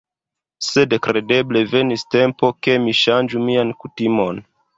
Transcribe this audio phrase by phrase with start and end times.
[0.67, 4.43] Sed kredeble venis tempo, ke mi ŝanĝu mian kutimon.